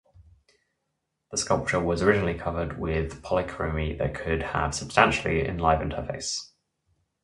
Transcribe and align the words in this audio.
The 1.29 1.37
sculpture 1.37 1.79
was 1.79 2.01
originally 2.01 2.33
covered 2.33 2.79
with 2.79 3.21
polychromy 3.21 3.95
that 3.99 4.15
could 4.15 4.41
have 4.41 4.73
substantially 4.73 5.47
enlivened 5.47 5.93
her 5.93 6.03
face. 6.03 6.53